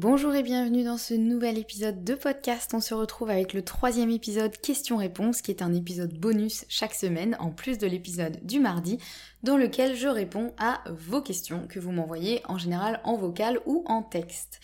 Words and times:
Bonjour 0.00 0.32
et 0.36 0.44
bienvenue 0.44 0.84
dans 0.84 0.96
ce 0.96 1.12
nouvel 1.12 1.58
épisode 1.58 2.04
de 2.04 2.14
podcast. 2.14 2.72
On 2.72 2.80
se 2.80 2.94
retrouve 2.94 3.30
avec 3.30 3.52
le 3.52 3.62
troisième 3.62 4.10
épisode 4.10 4.56
question-réponse 4.56 5.42
qui 5.42 5.50
est 5.50 5.60
un 5.60 5.74
épisode 5.74 6.16
bonus 6.16 6.64
chaque 6.68 6.94
semaine 6.94 7.36
en 7.40 7.50
plus 7.50 7.78
de 7.78 7.88
l'épisode 7.88 8.38
du 8.46 8.60
mardi 8.60 8.98
dans 9.42 9.56
lequel 9.56 9.96
je 9.96 10.06
réponds 10.06 10.54
à 10.56 10.84
vos 10.88 11.20
questions 11.20 11.66
que 11.66 11.80
vous 11.80 11.90
m'envoyez 11.90 12.42
en 12.46 12.58
général 12.58 13.00
en 13.02 13.16
vocal 13.16 13.58
ou 13.66 13.82
en 13.88 14.04
texte. 14.04 14.60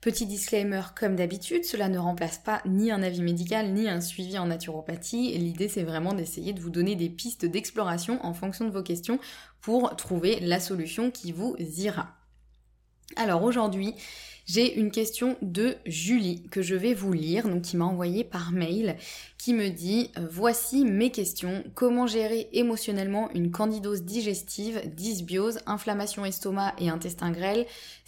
Petit 0.00 0.24
disclaimer, 0.24 0.82
comme 0.96 1.16
d'habitude, 1.16 1.64
cela 1.64 1.88
ne 1.88 1.98
remplace 1.98 2.38
pas 2.38 2.62
ni 2.64 2.92
un 2.92 3.02
avis 3.02 3.22
médical 3.22 3.72
ni 3.72 3.88
un 3.88 4.00
suivi 4.00 4.38
en 4.38 4.46
naturopathie. 4.46 5.36
L'idée 5.36 5.68
c'est 5.68 5.82
vraiment 5.82 6.14
d'essayer 6.14 6.52
de 6.52 6.60
vous 6.60 6.70
donner 6.70 6.94
des 6.94 7.10
pistes 7.10 7.44
d'exploration 7.44 8.24
en 8.24 8.34
fonction 8.34 8.66
de 8.66 8.70
vos 8.70 8.84
questions 8.84 9.18
pour 9.60 9.96
trouver 9.96 10.38
la 10.38 10.60
solution 10.60 11.10
qui 11.10 11.32
vous 11.32 11.56
ira. 11.58 12.14
Alors 13.14 13.42
aujourd'hui, 13.42 13.94
j'ai 14.46 14.78
une 14.78 14.92
question 14.92 15.36
de 15.42 15.74
Julie 15.86 16.44
que 16.52 16.62
je 16.62 16.76
vais 16.76 16.94
vous 16.94 17.12
lire, 17.12 17.48
donc 17.48 17.62
qui 17.62 17.76
m'a 17.76 17.84
envoyé 17.84 18.22
par 18.22 18.52
mail, 18.52 18.96
qui 19.38 19.52
me 19.52 19.70
dit 19.70 20.10
euh, 20.16 20.26
Voici 20.30 20.84
mes 20.84 21.10
questions. 21.10 21.64
Comment 21.74 22.06
gérer 22.06 22.48
émotionnellement 22.52 23.28
une 23.34 23.50
candidose 23.50 24.04
digestive, 24.04 24.80
dysbiose, 24.94 25.58
inflammation 25.66 26.24
estomac 26.24 26.74
et 26.78 26.88
intestin 26.88 27.32
grêle, 27.32 27.66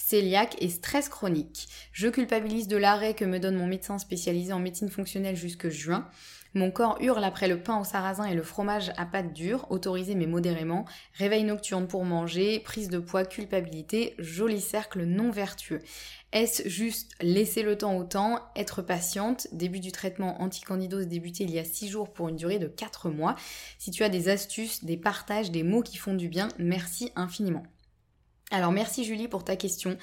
cœliaque 0.09 0.55
et 0.61 0.69
stress 0.69 1.09
chronique? 1.09 1.69
Je 1.93 2.07
culpabilise 2.07 2.69
de 2.69 2.77
l'arrêt 2.77 3.15
que 3.15 3.25
me 3.25 3.41
donne 3.41 3.57
mon 3.57 3.67
médecin 3.67 3.99
spécialisé 3.99 4.53
en 4.53 4.61
médecine 4.61 4.91
fonctionnelle 4.91 5.37
jusque 5.37 5.69
juin. 5.69 6.09
Mon 6.59 6.73
corps 6.73 6.99
hurle 7.01 7.23
après 7.23 7.47
le 7.47 7.63
pain 7.63 7.79
au 7.79 7.85
sarrasin 7.85 8.25
et 8.25 8.35
le 8.35 8.43
fromage 8.43 8.91
à 8.97 9.07
pâte 9.07 9.33
dure, 9.33 9.71
autorisé 9.71 10.17
mais 10.17 10.27
modérément, 10.27 10.87
réveil 11.15 11.45
nocturne 11.45 11.87
pour 11.87 12.05
manger, 12.05 12.59
prise 12.59 12.89
de 12.89 12.99
poids, 12.99 13.25
culpabilité, 13.25 14.17
joli 14.19 14.61
cercle 14.61 15.05
non 15.05 15.31
vertueux. 15.31 15.81
Est-ce 16.33 16.69
juste 16.69 17.13
laisser 17.21 17.63
le 17.63 17.79
temps 17.79 17.97
au 17.97 18.03
temps, 18.03 18.41
être 18.57 18.83
patiente? 18.83 19.47
Début 19.53 19.79
du 19.79 19.93
traitement 19.93 20.43
anticandidose 20.43 21.07
débuté 21.07 21.45
il 21.45 21.53
y 21.53 21.61
a 21.61 21.65
6 21.65 21.91
jours 21.91 22.13
pour 22.13 22.29
une 22.29 22.35
durée 22.35 22.59
de 22.59 22.67
4 22.67 23.09
mois. 23.09 23.37
Si 23.79 23.93
tu 23.93 24.03
as 24.03 24.09
des 24.09 24.29
astuces, 24.29 24.83
des 24.83 24.97
partages, 24.97 25.53
des 25.53 25.63
mots 25.63 25.83
qui 25.83 25.97
font 25.97 26.15
du 26.15 26.29
bien, 26.29 26.49
merci 26.59 27.13
infiniment. 27.15 27.63
Alors 28.51 28.73
merci 28.73 29.05
Julie 29.05 29.29
pour 29.29 29.45
ta 29.45 29.57
question 29.57 29.99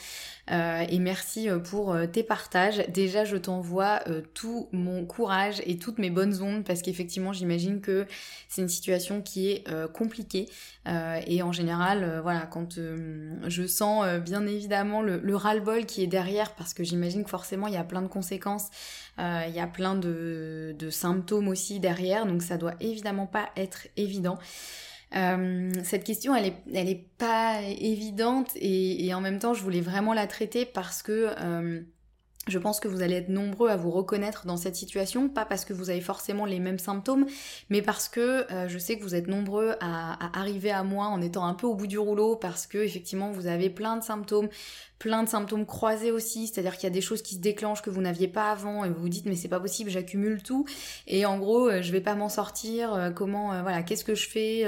euh, 0.51 0.85
et 0.87 0.99
merci 0.99 1.49
euh, 1.49 1.57
pour 1.57 1.93
euh, 1.93 2.05
tes 2.05 2.21
partages. 2.21 2.83
Déjà 2.89 3.25
je 3.25 3.37
t'envoie 3.37 4.01
tout 4.35 4.69
mon 4.71 5.03
courage 5.05 5.63
et 5.65 5.77
toutes 5.77 5.97
mes 5.97 6.11
bonnes 6.11 6.43
ondes 6.43 6.63
parce 6.63 6.83
qu'effectivement 6.83 7.33
j'imagine 7.33 7.81
que 7.81 8.05
c'est 8.47 8.61
une 8.61 8.69
situation 8.69 9.23
qui 9.23 9.49
est 9.49 9.63
compliquée 9.93 10.47
et 10.85 11.41
en 11.41 11.51
général 11.51 12.19
voilà 12.21 12.41
quand 12.41 12.75
je 12.75 13.67
sens 13.67 14.05
bien 14.19 14.45
évidemment 14.45 15.01
le, 15.01 15.17
le 15.17 15.35
ras-le-bol 15.35 15.85
qui 15.85 16.03
est 16.03 16.07
derrière 16.07 16.53
parce 16.55 16.73
que 16.73 16.83
j'imagine 16.83 17.23
que 17.23 17.29
forcément 17.29 17.67
il 17.67 17.73
y 17.73 17.77
a 17.77 17.83
plein 17.83 18.01
de 18.01 18.07
conséquences, 18.07 18.67
il 19.17 19.53
y 19.53 19.59
a 19.59 19.67
plein 19.67 19.95
de, 19.95 20.75
de 20.77 20.89
symptômes 20.89 21.47
aussi 21.47 21.79
derrière 21.79 22.25
donc 22.25 22.43
ça 22.43 22.57
doit 22.57 22.75
évidemment 22.79 23.27
pas 23.27 23.49
être 23.55 23.87
évident. 23.97 24.37
Euh, 25.15 25.71
cette 25.83 26.03
question, 26.03 26.35
elle 26.35 26.47
est, 26.47 26.57
elle 26.73 26.89
est 26.89 27.07
pas 27.17 27.61
évidente 27.61 28.51
et, 28.55 29.13
en 29.13 29.21
même 29.21 29.39
temps, 29.39 29.53
je 29.53 29.63
voulais 29.63 29.81
vraiment 29.81 30.13
la 30.13 30.27
traiter 30.27 30.65
parce 30.65 31.01
que 31.01 31.33
euh, 31.39 31.81
je 32.47 32.59
pense 32.59 32.79
que 32.79 32.87
vous 32.87 33.01
allez 33.01 33.15
être 33.15 33.29
nombreux 33.29 33.69
à 33.69 33.75
vous 33.75 33.89
reconnaître 33.89 34.45
dans 34.45 34.57
cette 34.57 34.75
situation, 34.75 35.29
pas 35.29 35.45
parce 35.45 35.65
que 35.65 35.73
vous 35.73 35.89
avez 35.89 36.01
forcément 36.01 36.45
les 36.45 36.59
mêmes 36.59 36.77
symptômes, 36.77 37.25
mais 37.69 37.81
parce 37.81 38.07
que 38.07 38.51
euh, 38.51 38.67
je 38.67 38.77
sais 38.77 38.97
que 38.97 39.03
vous 39.03 39.15
êtes 39.15 39.27
nombreux 39.27 39.75
à, 39.81 40.37
arriver 40.39 40.69
à 40.69 40.83
moi 40.83 41.07
en 41.07 41.21
étant 41.21 41.45
un 41.45 41.55
peu 41.55 41.65
au 41.65 41.73
bout 41.73 41.87
du 41.87 41.97
rouleau 41.97 42.35
parce 42.35 42.67
que 42.67 42.77
effectivement 42.77 43.31
vous 43.31 43.47
avez 43.47 43.71
plein 43.71 43.97
de 43.97 44.03
symptômes, 44.03 44.49
plein 44.99 45.23
de 45.23 45.29
symptômes 45.29 45.65
croisés 45.65 46.11
aussi, 46.11 46.47
c'est-à-dire 46.47 46.75
qu'il 46.75 46.83
y 46.83 46.91
a 46.91 46.93
des 46.93 47.01
choses 47.01 47.23
qui 47.23 47.35
se 47.35 47.39
déclenchent 47.39 47.81
que 47.81 47.89
vous 47.89 48.01
n'aviez 48.01 48.27
pas 48.27 48.51
avant 48.51 48.85
et 48.85 48.89
vous 48.89 49.01
vous 49.01 49.09
dites 49.09 49.25
mais 49.25 49.35
c'est 49.35 49.47
pas 49.47 49.59
possible, 49.59 49.89
j'accumule 49.89 50.43
tout 50.43 50.65
et 51.07 51.25
en 51.25 51.39
gros 51.39 51.67
euh, 51.67 51.81
je 51.81 51.91
vais 51.91 52.01
pas 52.01 52.13
m'en 52.13 52.29
sortir, 52.29 52.93
euh, 52.93 53.09
comment 53.09 53.59
voilà, 53.63 53.81
qu'est-ce 53.81 54.05
que 54.05 54.13
je 54.13 54.29
fais, 54.29 54.65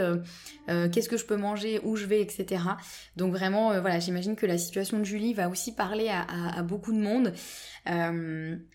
qu'est-ce 0.91 1.09
que 1.09 1.17
je 1.17 1.25
peux 1.25 1.37
manger, 1.37 1.79
où 1.83 1.95
je 1.95 2.05
vais, 2.05 2.21
etc. 2.21 2.63
Donc 3.17 3.33
vraiment 3.33 3.79
voilà, 3.79 3.99
j'imagine 3.99 4.35
que 4.35 4.47
la 4.47 4.57
situation 4.57 4.97
de 4.97 5.03
Julie 5.03 5.35
va 5.35 5.47
aussi 5.47 5.73
parler 5.73 6.09
à 6.09 6.63
beaucoup 6.63 6.91
de 6.91 6.99
monde. 6.99 7.33
Um, 7.85 8.67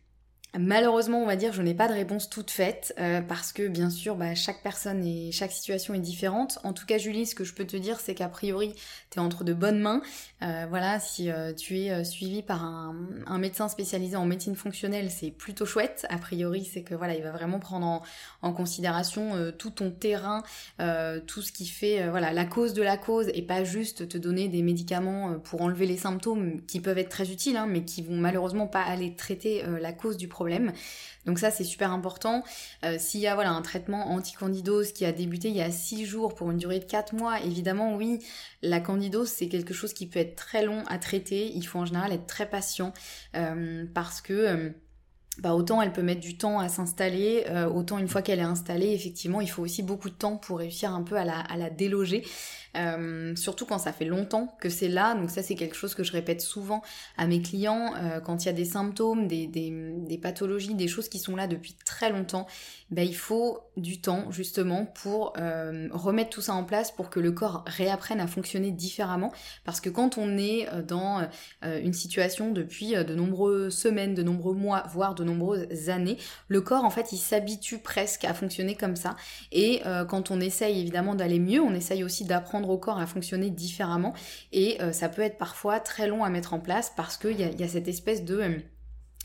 Malheureusement, 0.58 1.22
on 1.22 1.26
va 1.26 1.36
dire, 1.36 1.54
je 1.54 1.62
n'ai 1.62 1.72
pas 1.72 1.88
de 1.88 1.94
réponse 1.94 2.28
toute 2.28 2.50
faite 2.50 2.94
euh, 3.00 3.22
parce 3.22 3.54
que 3.54 3.68
bien 3.68 3.88
sûr, 3.88 4.16
bah, 4.16 4.34
chaque 4.34 4.62
personne 4.62 5.02
et 5.02 5.32
chaque 5.32 5.50
situation 5.50 5.94
est 5.94 5.98
différente. 5.98 6.58
En 6.62 6.74
tout 6.74 6.84
cas, 6.84 6.98
Julie, 6.98 7.24
ce 7.24 7.34
que 7.34 7.42
je 7.42 7.54
peux 7.54 7.64
te 7.64 7.78
dire, 7.78 8.00
c'est 8.00 8.14
qu'a 8.14 8.28
priori, 8.28 8.74
tu 9.08 9.18
es 9.18 9.22
entre 9.22 9.44
de 9.44 9.54
bonnes 9.54 9.80
mains. 9.80 10.02
Euh, 10.42 10.66
voilà, 10.68 11.00
si 11.00 11.30
euh, 11.30 11.54
tu 11.54 11.78
es 11.78 12.04
suivi 12.04 12.42
par 12.42 12.64
un, 12.64 12.94
médecin 13.38 13.68
spécialisé 13.68 14.14
en 14.14 14.26
médecine 14.26 14.54
fonctionnelle, 14.54 15.10
c'est 15.10 15.30
plutôt 15.30 15.64
chouette. 15.64 16.04
A 16.10 16.18
priori, 16.18 16.68
c'est 16.70 16.82
que 16.82 16.94
voilà, 16.94 17.14
il 17.14 17.22
va 17.22 17.30
vraiment 17.30 17.58
prendre 17.58 18.02
en, 18.42 18.52
considération 18.52 19.52
tout 19.58 19.70
ton 19.70 19.90
terrain, 19.90 20.42
tout 21.26 21.40
ce 21.40 21.50
qui 21.50 21.66
fait 21.66 22.08
voilà 22.10 22.32
la 22.32 22.44
cause 22.44 22.74
de 22.74 22.82
la 22.82 22.98
cause 22.98 23.30
et 23.34 23.42
pas 23.42 23.64
juste 23.64 24.06
te 24.08 24.18
donner 24.18 24.48
des 24.48 24.62
médicaments 24.62 25.38
pour 25.38 25.62
enlever 25.62 25.86
les 25.86 25.96
symptômes 25.96 26.60
qui 26.66 26.80
peuvent 26.80 26.98
être 26.98 27.08
très 27.08 27.32
utiles, 27.32 27.56
hein, 27.56 27.66
mais 27.66 27.84
qui 27.84 28.02
vont 28.02 28.16
malheureusement 28.16 28.66
pas 28.66 28.82
aller 28.82 29.16
traiter 29.16 29.64
la 29.80 29.92
cause 29.92 30.18
du 30.18 30.28
problème 30.28 30.41
donc 31.26 31.38
ça 31.38 31.50
c'est 31.50 31.64
super 31.64 31.92
important. 31.92 32.42
Euh, 32.84 32.96
s'il 32.98 33.20
y 33.20 33.26
a 33.26 33.34
voilà 33.34 33.50
un 33.50 33.62
traitement 33.62 34.10
anti-candidose 34.10 34.92
qui 34.92 35.04
a 35.04 35.12
débuté 35.12 35.48
il 35.48 35.56
y 35.56 35.62
a 35.62 35.70
6 35.70 36.06
jours 36.06 36.34
pour 36.34 36.50
une 36.50 36.58
durée 36.58 36.80
de 36.80 36.84
4 36.84 37.14
mois, 37.14 37.40
évidemment 37.40 37.96
oui, 37.96 38.18
la 38.62 38.80
candidose 38.80 39.28
c'est 39.28 39.48
quelque 39.48 39.74
chose 39.74 39.92
qui 39.92 40.06
peut 40.06 40.18
être 40.18 40.36
très 40.36 40.64
long 40.64 40.84
à 40.88 40.98
traiter. 40.98 41.52
Il 41.54 41.66
faut 41.66 41.78
en 41.78 41.86
général 41.86 42.12
être 42.12 42.26
très 42.26 42.48
patient 42.48 42.92
euh, 43.36 43.84
parce 43.94 44.20
que 44.20 44.32
euh, 44.32 44.70
bah, 45.38 45.54
autant 45.54 45.80
elle 45.80 45.92
peut 45.92 46.02
mettre 46.02 46.20
du 46.20 46.36
temps 46.36 46.58
à 46.58 46.68
s'installer, 46.68 47.44
autant 47.74 47.98
une 47.98 48.08
fois 48.08 48.22
qu'elle 48.22 48.38
est 48.38 48.42
installée, 48.42 48.92
effectivement, 48.92 49.40
il 49.40 49.48
faut 49.48 49.62
aussi 49.62 49.82
beaucoup 49.82 50.10
de 50.10 50.14
temps 50.14 50.36
pour 50.36 50.58
réussir 50.58 50.92
un 50.92 51.02
peu 51.02 51.16
à 51.16 51.24
la, 51.24 51.70
déloger. 51.70 52.22
Euh, 52.74 53.36
surtout 53.36 53.66
quand 53.66 53.78
ça 53.78 53.92
fait 53.92 54.06
longtemps 54.06 54.56
que 54.60 54.70
c'est 54.70 54.88
là. 54.88 55.14
Donc 55.14 55.30
ça 55.30 55.42
c'est 55.42 55.54
quelque 55.54 55.76
chose 55.76 55.94
que 55.94 56.02
je 56.02 56.12
répète 56.12 56.40
souvent 56.40 56.82
à 57.16 57.26
mes 57.26 57.42
clients 57.42 57.92
euh, 57.96 58.20
quand 58.20 58.44
il 58.44 58.46
y 58.46 58.48
a 58.48 58.54
des 58.54 58.64
symptômes, 58.64 59.26
des, 59.26 60.18
pathologies, 60.22 60.74
des 60.74 60.88
choses 60.88 61.08
qui 61.08 61.18
sont 61.18 61.36
là 61.36 61.46
depuis 61.46 61.74
très 61.84 62.10
longtemps. 62.10 62.46
Ben, 62.92 63.06
il 63.06 63.16
faut 63.16 63.60
du 63.76 64.00
temps 64.00 64.30
justement 64.30 64.86
pour 64.86 65.32
euh, 65.38 65.88
remettre 65.90 66.30
tout 66.30 66.40
ça 66.40 66.54
en 66.54 66.62
place 66.62 66.92
pour 66.92 67.10
que 67.10 67.18
le 67.18 67.32
corps 67.32 67.64
réapprenne 67.66 68.20
à 68.20 68.26
fonctionner 68.26 68.70
différemment. 68.70 69.32
Parce 69.64 69.80
que 69.80 69.90
quand 69.90 70.18
on 70.18 70.38
est 70.38 70.68
dans 70.86 71.26
une 71.62 71.92
situation 71.92 72.52
depuis 72.52 72.92
de 72.92 73.14
nombreuses 73.14 73.74
semaines, 73.74 74.14
de 74.14 74.22
nombreux 74.22 74.54
mois, 74.54 74.84
voire 74.92 75.14
de 75.14 75.24
nombreuses 75.24 75.88
années, 75.88 76.18
le 76.48 76.60
corps 76.60 76.84
en 76.84 76.90
fait 76.90 77.12
il 77.12 77.18
s'habitue 77.18 77.78
presque 77.78 78.24
à 78.24 78.34
fonctionner 78.34 78.74
comme 78.74 78.96
ça. 78.96 79.16
Et 79.52 79.82
quand 80.08 80.30
on 80.30 80.40
essaye 80.40 80.80
évidemment 80.80 81.14
d'aller 81.14 81.38
mieux, 81.38 81.60
on 81.60 81.74
essaye 81.74 82.04
aussi 82.04 82.24
d'apprendre 82.24 82.68
au 82.68 82.78
corps 82.78 82.98
à 82.98 83.06
fonctionner 83.06 83.50
différemment 83.50 84.12
et 84.52 84.80
euh, 84.80 84.92
ça 84.92 85.08
peut 85.08 85.22
être 85.22 85.38
parfois 85.38 85.80
très 85.80 86.06
long 86.06 86.24
à 86.24 86.30
mettre 86.30 86.54
en 86.54 86.60
place 86.60 86.92
parce 86.96 87.16
qu'il 87.16 87.40
y 87.40 87.62
a 87.62 87.68
cette 87.68 87.88
espèce 87.88 88.24
de... 88.24 88.60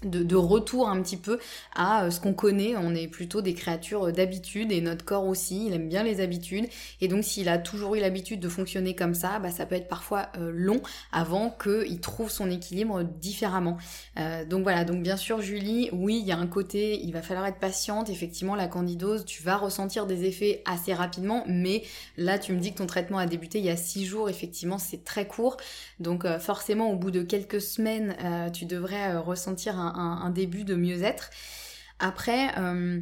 De, 0.03 0.35
retour 0.35 0.87
un 0.89 1.01
petit 1.01 1.17
peu 1.17 1.39
à 1.73 2.03
euh, 2.03 2.11
ce 2.11 2.19
qu'on 2.19 2.33
connaît. 2.33 2.75
On 2.77 2.93
est 2.93 3.07
plutôt 3.07 3.41
des 3.41 3.55
créatures 3.55 4.11
d'habitude 4.13 4.71
et 4.71 4.79
notre 4.79 5.03
corps 5.03 5.25
aussi, 5.25 5.65
il 5.65 5.73
aime 5.73 5.89
bien 5.89 6.03
les 6.03 6.21
habitudes. 6.21 6.67
Et 7.01 7.07
donc 7.07 7.23
s'il 7.23 7.49
a 7.49 7.57
toujours 7.57 7.95
eu 7.95 7.99
l'habitude 7.99 8.39
de 8.39 8.47
fonctionner 8.47 8.95
comme 8.95 9.15
ça, 9.15 9.39
bah, 9.39 9.49
ça 9.49 9.65
peut 9.65 9.73
être 9.73 9.87
parfois 9.87 10.27
euh, 10.37 10.51
long 10.53 10.81
avant 11.11 11.49
qu'il 11.49 11.99
trouve 11.99 12.29
son 12.29 12.51
équilibre 12.51 13.01
différemment. 13.03 13.77
Euh, 14.19 14.45
donc 14.45 14.61
voilà, 14.61 14.85
donc 14.85 15.01
bien 15.01 15.17
sûr 15.17 15.41
Julie, 15.41 15.89
oui, 15.91 16.19
il 16.21 16.27
y 16.27 16.31
a 16.31 16.37
un 16.37 16.45
côté, 16.45 17.01
il 17.03 17.11
va 17.11 17.23
falloir 17.23 17.47
être 17.47 17.59
patiente. 17.59 18.09
Effectivement, 18.09 18.53
la 18.53 18.67
candidose, 18.67 19.25
tu 19.25 19.41
vas 19.41 19.57
ressentir 19.57 20.05
des 20.05 20.25
effets 20.25 20.61
assez 20.65 20.93
rapidement, 20.93 21.43
mais 21.47 21.81
là 22.17 22.37
tu 22.37 22.53
me 22.53 22.59
dis 22.59 22.71
que 22.71 22.77
ton 22.77 22.85
traitement 22.85 23.17
a 23.17 23.25
débuté 23.25 23.57
il 23.57 23.65
y 23.65 23.71
a 23.71 23.77
six 23.77 24.05
jours, 24.05 24.29
effectivement 24.29 24.77
c'est 24.77 25.03
très 25.03 25.25
court. 25.25 25.57
Donc 25.99 26.27
forcément 26.37 26.91
au 26.91 26.95
bout 26.95 27.09
de 27.09 27.23
quelques 27.23 27.61
semaines, 27.61 28.15
tu 28.53 28.65
devrais 28.65 29.17
ressentir 29.17 29.79
un 29.79 29.86
un, 29.95 30.29
début 30.29 30.63
de 30.63 30.75
mieux-être. 30.75 31.29
Après, 31.99 32.57
euh, 32.59 32.99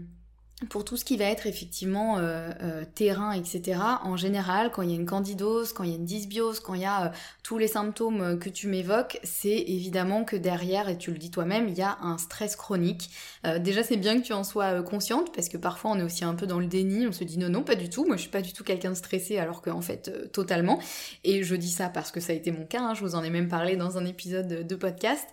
pour 0.69 0.85
tout 0.85 0.95
ce 0.95 1.03
qui 1.03 1.17
va 1.17 1.25
être 1.25 1.47
effectivement 1.47 2.17
euh, 2.17 2.49
euh, 2.61 2.85
terrain, 2.95 3.33
etc., 3.33 3.77
en 4.03 4.15
général, 4.15 4.71
quand 4.71 4.83
il 4.83 4.89
y 4.89 4.93
a 4.93 4.95
une 4.95 5.05
candidose, 5.05 5.73
quand 5.73 5.83
il 5.83 5.89
y 5.89 5.93
a 5.93 5.97
une 5.97 6.05
dysbiose, 6.05 6.61
quand 6.61 6.75
il 6.75 6.81
y 6.81 6.85
a 6.85 7.11
tous 7.43 7.57
les 7.57 7.67
symptômes 7.67 8.39
que 8.39 8.47
tu 8.47 8.69
m'évoques, 8.69 9.19
c'est 9.23 9.49
évidemment 9.49 10.23
que 10.23 10.37
derrière, 10.37 10.87
et 10.87 10.97
tu 10.97 11.11
le 11.11 11.17
dis 11.17 11.29
toi-même, 11.29 11.67
il 11.67 11.77
y 11.77 11.81
a 11.81 11.97
un 12.01 12.17
stress 12.17 12.55
chronique. 12.55 13.09
déjà, 13.59 13.83
c'est 13.83 13.97
bien 13.97 14.19
que 14.19 14.25
tu 14.25 14.31
en 14.31 14.45
sois 14.45 14.81
consciente, 14.81 15.33
parce 15.35 15.49
que 15.49 15.57
parfois 15.57 15.91
on 15.91 15.99
est 15.99 16.03
aussi 16.03 16.23
un 16.23 16.35
peu 16.35 16.47
dans 16.47 16.59
le 16.59 16.67
déni, 16.67 17.05
on 17.05 17.11
se 17.11 17.25
dit 17.25 17.37
non, 17.37 17.49
non, 17.49 17.61
pas 17.61 17.75
du 17.75 17.89
tout, 17.89 18.05
moi 18.05 18.15
je 18.15 18.21
suis 18.21 18.31
pas 18.31 18.41
du 18.41 18.53
tout 18.53 18.63
quelqu'un 18.63 18.91
de 18.91 18.95
stressé, 18.95 19.37
alors 19.37 19.61
qu'en 19.61 19.81
fait, 19.81 20.31
totalement. 20.31 20.79
Et 21.25 21.43
je 21.43 21.55
dis 21.55 21.69
ça 21.69 21.89
parce 21.89 22.11
que 22.11 22.21
ça 22.21 22.31
a 22.31 22.35
été 22.35 22.51
mon 22.51 22.65
cas, 22.65 22.81
hein, 22.81 22.93
je 22.93 23.01
vous 23.01 23.15
en 23.15 23.23
ai 23.23 23.29
même 23.29 23.49
parlé 23.49 23.75
dans 23.75 23.97
un 23.97 24.05
épisode 24.05 24.65
de 24.65 24.75
podcast. 24.75 25.27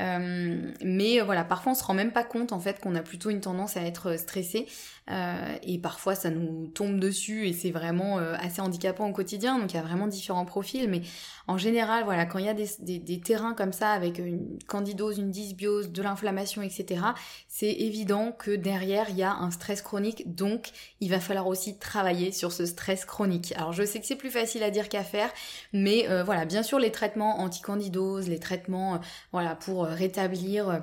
Euh, 0.00 0.72
mais 0.84 1.20
voilà, 1.20 1.44
parfois 1.44 1.72
on 1.72 1.74
se 1.74 1.84
rend 1.84 1.94
même 1.94 2.12
pas 2.12 2.24
compte 2.24 2.52
en 2.52 2.58
fait 2.58 2.80
qu'on 2.80 2.94
a 2.94 3.02
plutôt 3.02 3.30
une 3.30 3.40
tendance 3.40 3.76
à 3.76 3.82
être 3.82 4.18
stressé 4.18 4.66
euh, 5.10 5.56
et 5.62 5.78
parfois 5.78 6.14
ça 6.14 6.30
nous 6.30 6.66
tombe 6.68 6.98
dessus 6.98 7.46
et 7.46 7.52
c'est 7.52 7.70
vraiment 7.70 8.18
euh, 8.18 8.34
assez 8.38 8.62
handicapant 8.62 9.06
au 9.06 9.12
quotidien. 9.12 9.58
Donc 9.58 9.72
il 9.72 9.76
y 9.76 9.78
a 9.78 9.82
vraiment 9.82 10.06
différents 10.06 10.46
profils, 10.46 10.88
mais 10.88 11.02
en 11.46 11.58
général, 11.58 12.04
voilà, 12.04 12.24
quand 12.24 12.38
il 12.38 12.46
y 12.46 12.48
a 12.48 12.54
des, 12.54 13.20
terrains 13.20 13.52
comme 13.52 13.72
ça 13.72 13.90
avec 13.90 14.18
une 14.18 14.58
candidose, 14.66 15.18
une 15.18 15.30
dysbiose, 15.30 15.92
de 15.92 16.02
l'inflammation, 16.02 16.62
etc., 16.62 17.02
c'est 17.48 17.70
évident 17.70 18.32
que 18.32 18.50
derrière 18.52 19.10
il 19.10 19.16
y 19.16 19.22
a 19.22 19.34
un 19.34 19.50
stress 19.50 19.82
chronique. 19.82 20.34
Donc 20.34 20.70
il 21.00 21.10
va 21.10 21.20
falloir 21.20 21.46
aussi 21.48 21.78
travailler 21.78 22.32
sur 22.32 22.52
ce 22.52 22.64
stress 22.64 23.04
chronique. 23.04 23.52
Alors 23.56 23.74
je 23.74 23.84
sais 23.84 24.00
que 24.00 24.06
c'est 24.06 24.16
plus 24.16 24.30
facile 24.30 24.62
à 24.62 24.70
dire 24.70 24.88
qu'à 24.88 25.04
faire, 25.04 25.30
mais 25.74 26.08
euh, 26.08 26.24
voilà, 26.24 26.46
bien 26.46 26.62
sûr 26.62 26.78
les 26.78 26.92
traitements 26.92 27.40
anti-candidose, 27.40 28.28
les 28.28 28.38
traitements, 28.38 29.00
voilà, 29.32 29.54
pour 29.54 29.84
rétablir 29.84 30.82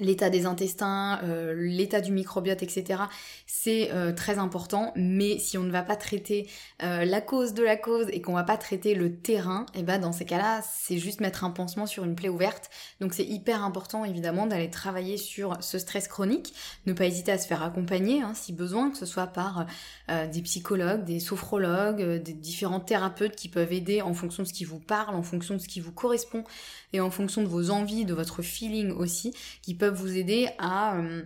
l'état 0.00 0.30
des 0.30 0.46
intestins, 0.46 1.20
euh, 1.24 1.54
l'état 1.54 2.00
du 2.00 2.12
microbiote, 2.12 2.62
etc. 2.62 3.02
C'est 3.46 3.90
euh, 3.92 4.12
très 4.12 4.38
important, 4.38 4.92
mais 4.96 5.38
si 5.38 5.56
on 5.56 5.62
ne 5.62 5.70
va 5.70 5.82
pas 5.82 5.96
traiter 5.96 6.48
euh, 6.82 7.04
la 7.04 7.20
cause 7.20 7.54
de 7.54 7.62
la 7.62 7.76
cause 7.76 8.06
et 8.10 8.20
qu'on 8.20 8.34
va 8.34 8.44
pas 8.44 8.56
traiter 8.56 8.94
le 8.94 9.16
terrain, 9.16 9.66
et 9.74 9.80
eh 9.80 9.82
ben 9.82 9.98
dans 9.98 10.12
ces 10.12 10.24
cas-là, 10.24 10.62
c'est 10.62 10.98
juste 10.98 11.20
mettre 11.20 11.44
un 11.44 11.50
pansement 11.50 11.86
sur 11.86 12.04
une 12.04 12.14
plaie 12.14 12.28
ouverte. 12.28 12.70
Donc 13.00 13.14
c'est 13.14 13.24
hyper 13.24 13.64
important 13.64 14.04
évidemment 14.04 14.46
d'aller 14.46 14.70
travailler 14.70 15.16
sur 15.16 15.56
ce 15.60 15.78
stress 15.78 16.08
chronique, 16.08 16.54
ne 16.86 16.92
pas 16.92 17.06
hésiter 17.06 17.32
à 17.32 17.38
se 17.38 17.46
faire 17.46 17.62
accompagner 17.62 18.22
hein, 18.22 18.34
si 18.34 18.52
besoin, 18.52 18.90
que 18.90 18.98
ce 18.98 19.06
soit 19.06 19.26
par 19.26 19.66
des 20.08 20.42
psychologues, 20.42 21.04
des 21.04 21.18
sophrologues, 21.18 22.22
des 22.22 22.32
différents 22.32 22.80
thérapeutes 22.80 23.34
qui 23.34 23.48
peuvent 23.48 23.72
aider 23.72 24.02
en 24.02 24.14
fonction 24.14 24.42
de 24.42 24.48
ce 24.48 24.52
qui 24.52 24.64
vous 24.64 24.78
parle, 24.78 25.14
en 25.14 25.22
fonction 25.22 25.54
de 25.54 25.58
ce 25.58 25.68
qui 25.68 25.80
vous 25.80 25.92
correspond 25.92 26.44
et 26.92 27.00
en 27.00 27.10
fonction 27.10 27.42
de 27.42 27.48
vos 27.48 27.70
envies, 27.70 28.04
de 28.04 28.14
votre 28.14 28.42
feeling 28.42 28.92
aussi, 28.92 29.32
qui 29.62 29.74
peuvent 29.74 29.85
vous 29.88 30.16
aider 30.16 30.48
à 30.58 30.96
euh, 30.96 31.22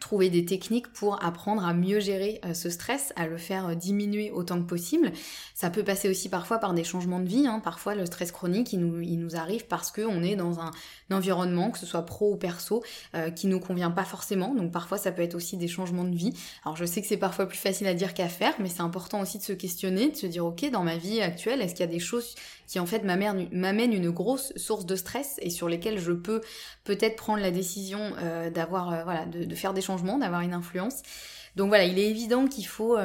trouver 0.00 0.28
des 0.28 0.44
techniques 0.44 0.92
pour 0.92 1.24
apprendre 1.24 1.64
à 1.64 1.72
mieux 1.72 2.00
gérer 2.00 2.40
euh, 2.44 2.54
ce 2.54 2.68
stress, 2.70 3.12
à 3.16 3.26
le 3.26 3.38
faire 3.38 3.68
euh, 3.68 3.74
diminuer 3.74 4.30
autant 4.30 4.60
que 4.60 4.66
possible. 4.66 5.12
Ça 5.54 5.70
peut 5.70 5.82
passer 5.82 6.08
aussi 6.08 6.28
parfois 6.28 6.58
par 6.58 6.74
des 6.74 6.84
changements 6.84 7.20
de 7.20 7.28
vie. 7.28 7.46
Hein. 7.46 7.60
Parfois, 7.60 7.94
le 7.94 8.04
stress 8.06 8.32
chronique, 8.32 8.72
il 8.72 8.80
nous, 8.80 9.36
arrive 9.36 9.66
parce 9.66 9.90
qu'on 9.90 10.22
est 10.22 10.36
dans 10.36 10.60
un, 10.60 10.70
environnement, 11.10 11.70
que 11.70 11.78
ce 11.78 11.86
soit 11.86 12.04
pro 12.04 12.32
ou 12.32 12.36
perso, 12.36 12.82
qui 13.36 13.46
nous 13.46 13.60
convient 13.60 13.92
pas 13.92 14.04
forcément. 14.04 14.54
Donc 14.54 14.72
parfois, 14.72 14.98
ça 14.98 15.12
peut 15.12 15.22
être 15.22 15.36
aussi 15.36 15.56
des 15.56 15.68
changements 15.68 16.04
de 16.04 16.16
vie. 16.16 16.32
Alors 16.64 16.76
je 16.76 16.84
sais 16.84 17.00
que 17.00 17.06
c'est 17.06 17.16
parfois 17.16 17.46
plus 17.46 17.58
facile 17.58 17.86
à 17.86 17.94
dire 17.94 18.12
qu'à 18.12 18.28
faire, 18.28 18.54
mais 18.58 18.68
c'est 18.68 18.80
important 18.80 19.20
aussi 19.20 19.38
de 19.38 19.44
se 19.44 19.52
questionner, 19.52 20.10
de 20.10 20.16
se 20.16 20.26
dire, 20.26 20.44
ok, 20.44 20.68
dans 20.70 20.82
ma 20.82 20.96
vie 20.96 21.20
actuelle, 21.20 21.62
est-ce 21.62 21.74
qu'il 21.74 21.86
y 21.86 21.88
a 21.88 21.92
des 21.92 22.00
choses 22.00 22.34
qui 22.66 22.78
en 22.78 22.86
fait 22.86 23.04
m'amènent 23.04 23.92
une 23.92 24.10
grosse 24.10 24.52
source 24.56 24.86
de 24.86 24.96
stress 24.96 25.36
et 25.40 25.50
sur 25.50 25.68
lesquelles 25.68 25.98
je 25.98 26.12
peux 26.12 26.40
peut-être 26.84 27.16
prendre 27.16 27.40
la 27.40 27.50
décision 27.50 28.12
d'avoir, 28.52 29.04
voilà, 29.04 29.26
de, 29.26 29.54
faire 29.54 29.72
des 29.74 29.80
changement, 29.80 30.18
d'avoir 30.18 30.40
une 30.40 30.54
influence. 30.54 31.02
Donc 31.54 31.68
voilà, 31.68 31.84
il 31.84 31.98
est 31.98 32.08
évident 32.08 32.46
qu'il 32.46 32.66
faut... 32.66 32.96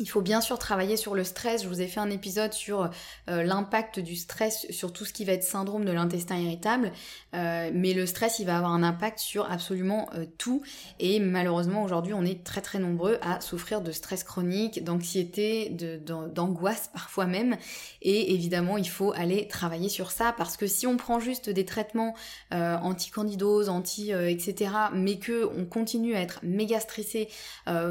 Il 0.00 0.08
faut 0.08 0.20
bien 0.20 0.40
sûr 0.40 0.60
travailler 0.60 0.96
sur 0.96 1.16
le 1.16 1.24
stress. 1.24 1.64
Je 1.64 1.68
vous 1.68 1.80
ai 1.80 1.88
fait 1.88 1.98
un 1.98 2.10
épisode 2.10 2.52
sur 2.52 2.88
euh, 3.28 3.42
l'impact 3.42 3.98
du 3.98 4.14
stress 4.14 4.64
sur 4.70 4.92
tout 4.92 5.04
ce 5.04 5.12
qui 5.12 5.24
va 5.24 5.32
être 5.32 5.42
syndrome 5.42 5.84
de 5.84 5.90
l'intestin 5.90 6.36
irritable. 6.36 6.92
Euh, 7.34 7.72
mais 7.74 7.94
le 7.94 8.06
stress, 8.06 8.38
il 8.38 8.46
va 8.46 8.56
avoir 8.56 8.70
un 8.70 8.84
impact 8.84 9.18
sur 9.18 9.50
absolument 9.50 10.08
euh, 10.14 10.24
tout. 10.38 10.62
Et 11.00 11.18
malheureusement, 11.18 11.82
aujourd'hui, 11.82 12.14
on 12.14 12.24
est 12.24 12.44
très 12.44 12.60
très 12.60 12.78
nombreux 12.78 13.18
à 13.22 13.40
souffrir 13.40 13.80
de 13.80 13.90
stress 13.90 14.22
chronique, 14.22 14.84
d'anxiété, 14.84 15.70
d'angoisse 15.70 16.90
parfois 16.92 17.26
même. 17.26 17.56
Et 18.00 18.34
évidemment, 18.34 18.76
il 18.76 18.88
faut 18.88 19.12
aller 19.14 19.48
travailler 19.48 19.88
sur 19.88 20.12
ça 20.12 20.32
parce 20.36 20.56
que 20.56 20.68
si 20.68 20.86
on 20.86 20.96
prend 20.96 21.18
juste 21.18 21.50
des 21.50 21.64
traitements 21.64 22.14
anti-candidose, 22.52 23.68
anti, 23.68 24.12
etc., 24.12 24.70
mais 24.94 25.18
que 25.18 25.48
on 25.56 25.64
continue 25.64 26.14
à 26.14 26.20
être 26.20 26.40
méga 26.42 26.78
stressé, 26.78 27.28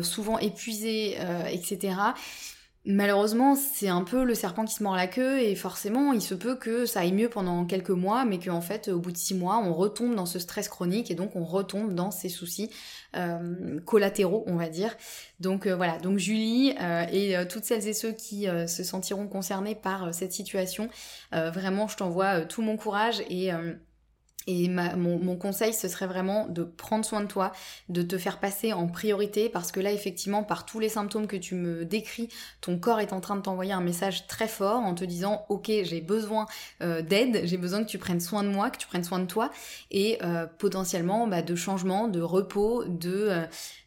souvent 0.02 0.40
épuisé, 0.40 1.18
etc 1.52 1.97
Malheureusement, 2.90 3.58
c'est 3.58 3.90
un 3.90 4.04
peu 4.04 4.24
le 4.24 4.34
serpent 4.34 4.64
qui 4.64 4.74
se 4.74 4.82
mord 4.82 4.96
la 4.96 5.08
queue 5.08 5.42
et 5.42 5.56
forcément, 5.56 6.14
il 6.14 6.22
se 6.22 6.34
peut 6.34 6.56
que 6.56 6.86
ça 6.86 7.02
aille 7.02 7.12
mieux 7.12 7.28
pendant 7.28 7.66
quelques 7.66 7.90
mois, 7.90 8.24
mais 8.24 8.40
qu'en 8.40 8.62
fait, 8.62 8.88
au 8.88 9.00
bout 9.00 9.12
de 9.12 9.18
six 9.18 9.36
mois, 9.36 9.58
on 9.58 9.74
retombe 9.74 10.16
dans 10.16 10.26
ce 10.26 10.40
stress 10.40 10.70
chronique 10.70 11.12
et 11.12 11.16
donc 11.16 11.36
on 11.36 11.44
retombe 11.44 11.94
dans 11.94 12.12
ces 12.12 12.30
soucis 12.30 12.70
euh, 13.18 13.82
collatéraux, 13.82 14.46
on 14.48 14.56
va 14.56 14.70
dire. 14.70 14.96
Donc 15.42 15.68
euh, 15.68 15.76
voilà, 15.76 16.00
donc 16.00 16.18
Julie 16.18 16.76
euh, 16.80 17.06
et 17.12 17.36
toutes 17.50 17.66
celles 17.66 17.90
et 17.90 17.94
ceux 17.94 18.14
qui 18.14 18.48
se 18.68 18.84
sentiront 18.86 19.28
concernés 19.28 19.76
par 19.76 20.14
cette 20.14 20.32
situation, 20.32 20.88
vraiment, 21.34 21.90
je 21.90 21.98
t'envoie 21.98 22.42
tout 22.46 22.62
mon 22.62 22.78
courage 22.78 23.22
et 23.30 23.52
et 24.48 24.70
mon, 24.70 25.36
conseil, 25.36 25.74
ce 25.74 25.90
serait 25.90 26.08
vraiment 26.08 26.48
de 26.48 26.64
prendre 26.64 27.04
soin 27.04 27.20
de 27.20 27.28
toi, 27.28 27.52
de 27.90 28.02
te 28.02 28.18
faire 28.18 28.40
passer 28.40 28.72
en 28.72 28.88
priorité, 28.88 29.50
parce 29.50 29.74
que 29.74 29.82
là, 29.82 29.92
effectivement, 29.92 30.42
par 30.42 30.66
tous 30.66 30.80
les 30.80 30.88
symptômes 30.88 31.28
que 31.28 31.36
tu 31.36 31.54
me 31.54 31.84
décris, 31.84 32.30
ton 32.62 32.80
corps 32.80 33.02
est 33.02 33.12
en 33.12 33.20
train 33.20 33.36
de 33.36 33.42
t'envoyer 33.42 33.74
un 33.74 33.82
message 33.82 34.26
très 34.28 34.48
fort 34.48 34.80
en 34.80 34.96
te 34.96 35.04
disant, 35.04 35.46
ok, 35.50 35.70
j'ai 35.84 36.00
besoin 36.00 36.46
euh, 36.82 37.02
d'aide, 37.02 37.42
j'ai 37.44 37.58
besoin 37.58 37.84
que 37.84 37.90
tu 37.90 37.98
prennes 37.98 38.22
soin 38.22 38.42
de 38.44 38.48
moi, 38.48 38.70
que 38.70 38.78
tu 38.78 38.88
prennes 38.88 39.04
soin 39.04 39.20
de 39.20 39.26
toi, 39.26 39.52
et 39.92 40.18
euh, 40.24 40.48
potentiellement 40.58 41.28
bah, 41.28 41.42
de 41.42 41.56
changement, 41.56 42.08
de 42.08 42.22
repos, 42.22 42.86
de 42.86 43.44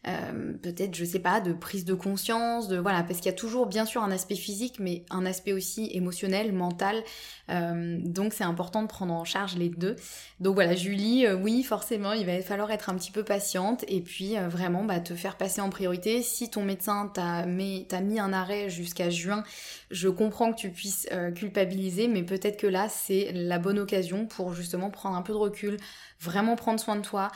euh, 0.07 0.53
peut-être, 0.61 0.93
je 0.93 1.05
sais 1.05 1.19
pas, 1.19 1.41
de 1.41 1.53
prise 1.53 1.85
de 1.85 1.95
conscience, 1.95 2.67
de 2.67 2.77
voilà, 2.77 3.01
parce 3.01 3.17
qu'il 3.17 3.31
y 3.31 3.33
a 3.33 3.37
toujours 3.37 3.65
bien 3.65 3.85
sûr 3.85 4.03
un 4.03 4.11
aspect 4.11 4.35
physique, 4.35 4.75
mais 4.79 5.05
un 5.09 5.25
aspect 5.25 5.53
aussi 5.53 5.89
émotionnel, 5.91 6.53
mental. 6.53 7.03
donc 7.49 8.33
c'est 8.33 8.43
important 8.43 8.83
de 8.83 8.87
prendre 8.87 9.13
en 9.13 9.25
charge 9.25 9.55
les 9.55 9.69
deux. 9.69 9.95
Donc 10.39 10.50
voilà, 10.53 10.75
Julie, 10.75 11.27
euh, 11.27 11.35
oui, 11.35 11.61
forcément, 11.61 12.13
il 12.13 12.25
va 12.25 12.41
falloir 12.41 12.71
être 12.71 12.89
un 12.89 12.95
petit 12.95 13.11
peu 13.11 13.23
patiente 13.23 13.85
et 13.87 14.01
puis 14.01 14.37
euh, 14.37 14.47
vraiment 14.47 14.83
bah, 14.83 14.99
te 14.99 15.13
faire 15.13 15.37
passer 15.37 15.61
en 15.61 15.69
priorité. 15.69 16.23
Si 16.23 16.49
ton 16.49 16.63
médecin 16.63 17.11
t'a 17.13 17.45
mis, 17.45 17.85
un 17.91 18.33
arrêt 18.33 18.69
jusqu'à 18.69 19.09
juin, 19.09 19.43
je 19.91 20.09
comprends 20.09 20.51
que 20.51 20.57
tu 20.57 20.69
puisses 20.69 21.07
euh, 21.11 21.31
culpabiliser, 21.31 22.07
mais 22.07 22.23
peut-être 22.23 22.57
que 22.57 22.67
là, 22.67 22.87
c'est 22.89 23.31
la 23.33 23.59
bonne 23.59 23.77
occasion 23.77 24.25
pour 24.25 24.53
justement 24.53 24.89
prendre 24.89 25.15
un 25.15 25.21
peu 25.21 25.33
de 25.33 25.37
recul, 25.37 25.77
vraiment 26.19 26.55
prendre 26.55 26.79
soin 26.79 26.95
de 26.95 27.01
toi, 27.01 27.31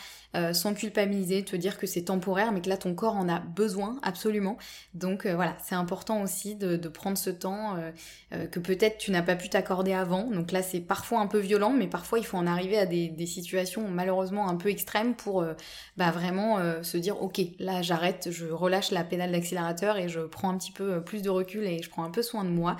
sans 0.51 0.73
culpabiliser, 0.73 1.43
te 1.43 1.55
dire 1.55 1.77
que 1.77 1.87
c'est 1.87 2.03
temporaire, 2.03 2.51
mais 2.51 2.61
que 2.61 2.69
là 2.69 2.77
ton 2.77 2.93
corps 2.93 3.15
en 3.15 3.29
a 3.29 3.39
besoin 3.39 3.97
absolument. 4.03 4.57
Donc 4.93 5.25
voilà, 5.25 5.55
c'est 5.63 5.75
important 5.75 6.21
aussi 6.21 6.55
de, 6.55 6.75
prendre 6.89 7.17
ce 7.17 7.31
temps 7.31 7.77
que 8.51 8.59
peut-être 8.59 8.99
tu 8.99 9.09
n'as 9.11 9.23
pas 9.23 9.35
pu 9.35 9.49
t'accorder 9.49 9.93
avant. 9.93 10.29
Donc 10.29 10.51
là 10.51 10.61
c'est 10.61 10.81
parfois 10.81 11.21
un 11.21 11.27
peu 11.27 11.39
violent, 11.39 11.71
mais 11.71 11.87
parfois 11.87 12.19
il 12.19 12.25
faut 12.25 12.37
en 12.37 12.45
arriver 12.45 12.77
à 12.77 12.85
des, 12.85 13.04
situations 13.25 13.87
malheureusement 13.87 14.47
un 14.47 14.55
peu 14.55 14.69
extrêmes 14.69 15.15
pour 15.15 15.45
bah, 15.97 16.11
vraiment 16.11 16.59
se 16.83 16.97
dire 16.97 17.21
ok, 17.21 17.41
là 17.59 17.81
j'arrête, 17.81 18.29
je 18.31 18.45
relâche 18.45 18.91
la 18.91 19.03
pédale 19.03 19.31
d'accélérateur 19.31 19.97
et 19.97 20.09
je 20.09 20.21
prends 20.21 20.49
un 20.49 20.57
petit 20.57 20.71
peu 20.71 21.03
plus 21.03 21.21
de 21.21 21.29
recul 21.29 21.63
et 21.63 21.81
je 21.81 21.89
prends 21.89 22.03
un 22.03 22.11
peu 22.11 22.21
soin 22.21 22.43
de 22.43 22.49
moi. 22.49 22.77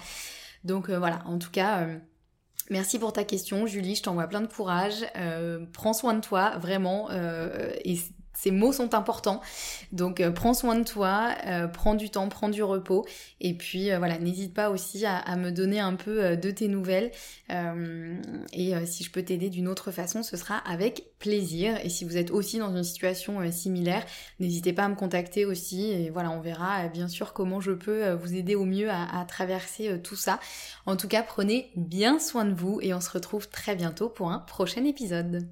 Donc 0.64 0.90
voilà, 0.90 1.22
en 1.26 1.38
tout 1.38 1.52
cas... 1.52 1.88
Merci 2.72 2.98
pour 2.98 3.14
ta 3.14 3.24
question, 3.24 3.68
Julie. 3.68 3.96
Je 3.96 4.04
t'envoie 4.04 4.28
plein 4.28 4.42
de 4.42 4.48
courage. 4.48 5.06
Euh, 5.18 5.66
prends 5.72 5.94
soin 5.94 6.16
de 6.16 6.22
toi, 6.22 6.58
vraiment. 6.58 7.10
Euh, 7.12 7.72
et 7.84 7.98
ces 8.36 8.52
mots 8.52 8.74
sont 8.74 8.94
importants. 8.94 9.42
Donc 9.92 10.20
euh, 10.20 10.30
prends 10.30 10.54
soin 10.54 10.78
de 10.78 10.84
toi, 10.84 11.34
euh, 11.48 11.68
prends 11.68 11.96
du 11.96 12.10
temps, 12.10 12.30
prends 12.30 12.50
du 12.50 12.62
repos. 12.62 13.06
Et 13.42 13.56
puis 13.56 13.92
euh, 13.92 13.98
voilà, 13.98 14.20
n'hésite 14.20 14.54
pas 14.54 14.70
aussi 14.70 15.06
à, 15.06 15.36
me 15.36 15.52
donner 15.52 15.80
un 15.80 15.96
peu 15.96 16.38
de 16.38 16.52
tes 16.52 16.68
nouvelles. 16.68 17.12
et 17.50 18.74
si 18.86 19.04
je 19.04 19.12
peux 19.12 19.24
t'aider 19.24 19.50
d'une 19.50 19.68
autre 19.68 19.92
façon, 19.92 20.24
ce 20.24 20.38
sera 20.38 20.58
avec 20.58 21.18
plaisir. 21.20 21.78
Et 21.84 21.90
si 21.90 22.06
vous 22.06 22.18
êtes 22.18 22.32
aussi 22.32 22.60
dans 22.60 22.76
une 22.76 22.84
situation 22.84 23.52
similaire, 23.52 24.06
n'hésitez 24.40 24.74
pas 24.74 24.84
à 24.84 24.90
me 24.90 24.96
contacter 24.96 25.46
aussi. 25.46 25.92
Et 25.92 26.10
voilà, 26.10 26.32
on 26.32 26.42
verra 26.42 26.88
bien 26.88 27.08
sûr 27.08 27.34
comment 27.34 27.60
je 27.60 27.72
peux 27.72 28.12
vous 28.12 28.36
aider 28.36 28.56
au 28.56 28.66
mieux 28.66 28.90
à, 28.90 29.20
à 29.20 29.26
traverser 29.26 30.02
tout 30.02 30.16
ça. 30.16 30.40
En 30.86 30.96
tout 30.96 31.08
cas, 31.08 31.24
prenez 31.24 31.72
bien 31.76 32.20
soin 32.20 32.46
de 32.46 32.54
vous 32.54 32.80
et 32.82 32.94
on 32.94 33.02
se 33.02 33.10
retrouve 33.10 33.50
très 33.50 33.76
bientôt 33.76 34.10
pour 34.10 34.32
un 34.32 34.40
prochain 34.40 34.86
épisode. 34.86 35.48